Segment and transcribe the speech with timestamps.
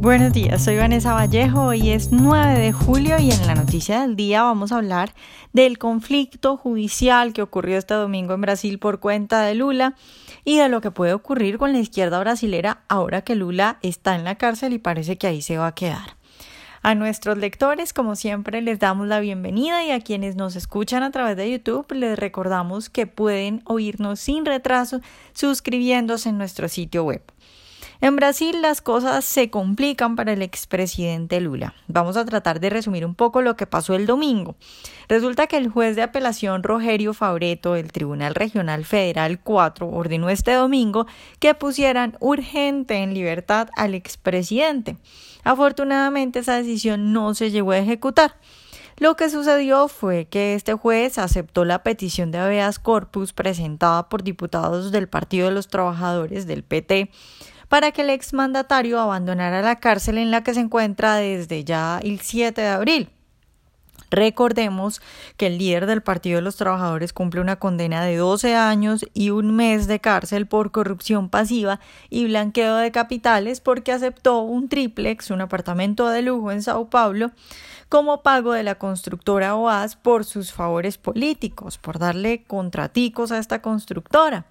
[0.00, 4.14] Buenos días, soy Vanessa Vallejo, hoy es 9 de julio y en la noticia del
[4.14, 5.14] día vamos a hablar
[5.52, 9.94] del conflicto judicial que ocurrió este domingo en Brasil por cuenta de Lula
[10.44, 14.24] y de lo que puede ocurrir con la izquierda brasilera ahora que Lula está en
[14.24, 16.16] la cárcel y parece que ahí se va a quedar.
[16.82, 21.10] A nuestros lectores, como siempre, les damos la bienvenida y a quienes nos escuchan a
[21.10, 25.00] través de YouTube les recordamos que pueden oírnos sin retraso
[25.32, 27.22] suscribiéndose en nuestro sitio web.
[28.00, 31.74] En Brasil las cosas se complican para el expresidente Lula.
[31.88, 34.54] Vamos a tratar de resumir un poco lo que pasó el domingo.
[35.08, 40.52] Resulta que el juez de apelación Rogerio Fabreto del Tribunal Regional Federal 4 ordenó este
[40.52, 41.06] domingo
[41.38, 44.98] que pusieran urgente en libertad al expresidente.
[45.42, 48.36] Afortunadamente esa decisión no se llegó a ejecutar.
[48.98, 54.22] Lo que sucedió fue que este juez aceptó la petición de habeas corpus presentada por
[54.22, 57.10] diputados del Partido de los Trabajadores del PT
[57.68, 62.20] para que el exmandatario abandonara la cárcel en la que se encuentra desde ya el
[62.20, 63.15] 7 de abril.
[64.10, 65.00] Recordemos
[65.36, 69.30] que el líder del Partido de los Trabajadores cumple una condena de 12 años y
[69.30, 75.30] un mes de cárcel por corrupción pasiva y blanqueo de capitales porque aceptó un triplex,
[75.30, 77.32] un apartamento de lujo en Sao Paulo,
[77.88, 83.62] como pago de la constructora OAS por sus favores políticos, por darle contraticos a esta
[83.62, 84.46] constructora.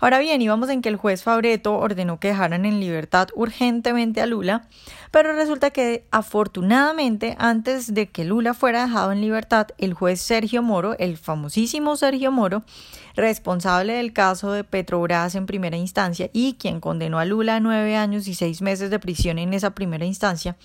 [0.00, 4.26] Ahora bien, íbamos en que el juez Fabreto ordenó que dejaran en libertad urgentemente a
[4.26, 4.68] Lula,
[5.10, 10.62] pero resulta que afortunadamente antes de que Lula fuera dejado en libertad, el juez Sergio
[10.62, 12.64] Moro, el famosísimo Sergio Moro,
[13.14, 17.96] responsable del caso de Petrobras en primera instancia y quien condenó a Lula a nueve
[17.96, 20.56] años y seis meses de prisión en esa primera instancia,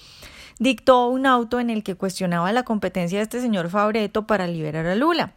[0.60, 4.86] dictó un auto en el que cuestionaba la competencia de este señor Fabreto para liberar
[4.88, 5.34] a Lula.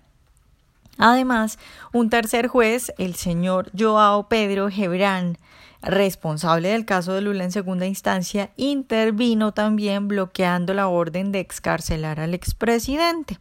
[0.98, 1.58] Además,
[1.92, 5.38] un tercer juez, el señor Joao Pedro Gebrán,
[5.82, 12.20] responsable del caso de Lula en segunda instancia, intervino también bloqueando la orden de excarcelar
[12.20, 13.38] al expresidente.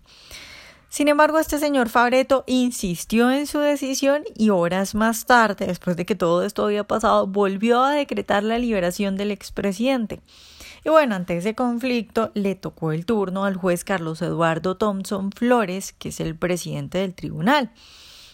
[0.95, 6.05] Sin embargo, este señor Fabreto insistió en su decisión y horas más tarde, después de
[6.05, 10.21] que todo esto había pasado, volvió a decretar la liberación del expresidente.
[10.85, 15.91] Y bueno, ante ese conflicto le tocó el turno al juez Carlos Eduardo Thompson Flores,
[15.91, 17.71] que es el presidente del tribunal.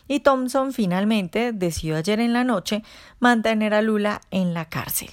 [0.07, 2.83] Y Thompson finalmente decidió ayer en la noche
[3.19, 5.09] mantener a Lula en la cárcel.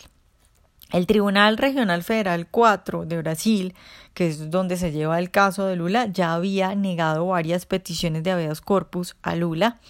[0.90, 3.74] El Tribunal Regional Federal 4 de Brasil,
[4.14, 8.30] que es donde se lleva el caso de Lula, ya había negado varias peticiones de
[8.30, 9.80] habeas corpus a Lula,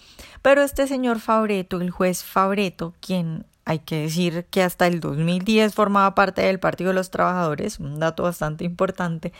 [0.41, 5.75] pero este señor Fabreto, el juez Fabreto, quien hay que decir que hasta el 2010
[5.75, 9.31] formaba parte del Partido de los Trabajadores, un dato bastante importante,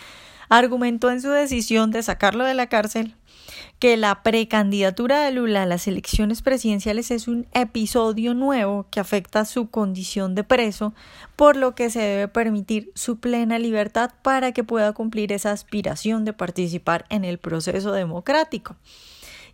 [0.50, 3.16] argumentó en su decisión de sacarlo de la cárcel
[3.79, 9.45] que la precandidatura de Lula a las elecciones presidenciales es un episodio nuevo que afecta
[9.45, 10.94] su condición de preso,
[11.35, 16.23] por lo que se debe permitir su plena libertad para que pueda cumplir esa aspiración
[16.23, 18.75] de participar en el proceso democrático.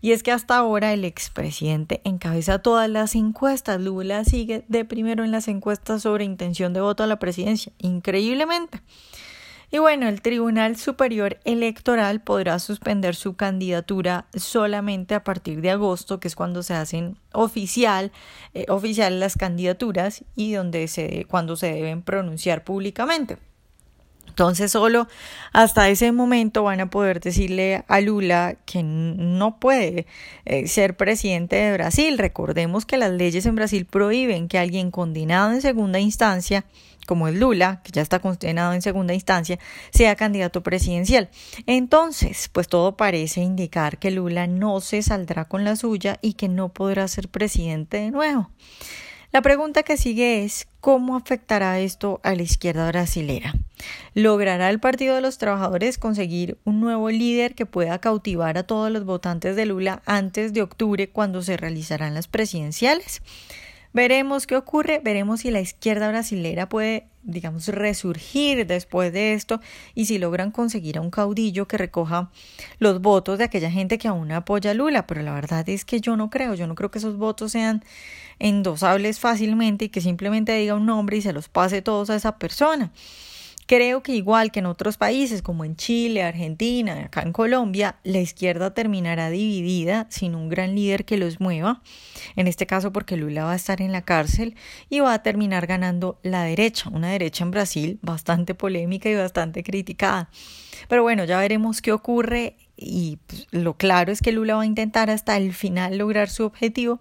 [0.02, 3.82] Y es que hasta ahora el expresidente encabeza todas las encuestas.
[3.82, 8.82] Lula sigue de primero en las encuestas sobre intención de voto a la presidencia, increíblemente.
[9.72, 16.20] Y bueno, el Tribunal Superior Electoral podrá suspender su candidatura solamente a partir de agosto,
[16.20, 18.12] que es cuando se hacen oficial,
[18.54, 23.38] eh, oficial las candidaturas y donde se, cuando se deben pronunciar públicamente.
[24.28, 25.08] Entonces solo
[25.54, 30.08] hasta ese momento van a poder decirle a Lula que no puede
[30.46, 32.18] eh, ser presidente de Brasil.
[32.18, 36.66] Recordemos que las leyes en Brasil prohíben que alguien condenado en segunda instancia
[37.06, 39.60] como el Lula, que ya está condenado en segunda instancia,
[39.92, 41.30] sea candidato presidencial.
[41.68, 46.50] Entonces, pues todo parece indicar que Lula no se saldrá con la suya y que
[46.50, 48.50] no podrá ser presidente de nuevo.
[49.36, 53.54] La pregunta que sigue es ¿cómo afectará esto a la izquierda brasilera?
[54.14, 58.90] ¿Logrará el Partido de los Trabajadores conseguir un nuevo líder que pueda cautivar a todos
[58.90, 63.22] los votantes de Lula antes de octubre cuando se realizarán las presidenciales?
[63.96, 69.62] Veremos qué ocurre, veremos si la izquierda brasilera puede, digamos, resurgir después de esto
[69.94, 72.30] y si logran conseguir a un caudillo que recoja
[72.78, 76.02] los votos de aquella gente que aún apoya a Lula, pero la verdad es que
[76.02, 77.86] yo no creo, yo no creo que esos votos sean
[78.38, 82.38] endosables fácilmente y que simplemente diga un nombre y se los pase todos a esa
[82.38, 82.92] persona.
[83.68, 88.20] Creo que igual que en otros países como en Chile, Argentina, acá en Colombia, la
[88.20, 91.82] izquierda terminará dividida sin un gran líder que los mueva,
[92.36, 94.56] en este caso porque Lula va a estar en la cárcel
[94.88, 99.64] y va a terminar ganando la derecha, una derecha en Brasil bastante polémica y bastante
[99.64, 100.30] criticada.
[100.88, 104.68] Pero bueno, ya veremos qué ocurre y pues, lo claro es que Lula va a
[104.68, 107.00] intentar hasta el final lograr su objetivo,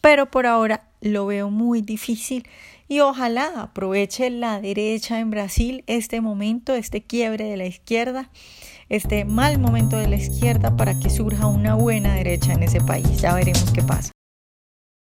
[0.00, 2.44] pero por ahora lo veo muy difícil
[2.90, 8.30] y ojalá aproveche la derecha en Brasil este momento, este quiebre de la izquierda,
[8.88, 13.20] este mal momento de la izquierda para que surja una buena derecha en ese país.
[13.20, 14.10] Ya veremos qué pasa.